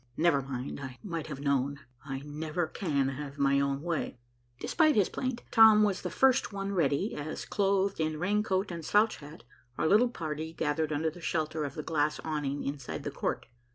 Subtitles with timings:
[0.17, 1.79] Never mind, I might have known.
[2.03, 4.17] I never can have my own way."
[4.59, 9.17] Despite his plaint, Tom was the first one ready, as, clothed in raincoat and slouch
[9.17, 9.43] hat,
[9.77, 13.45] our little party gathered under the shelter of the glass awning inside the court.